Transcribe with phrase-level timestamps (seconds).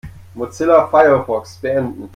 [0.35, 2.09] Mozilla Firefox beenden.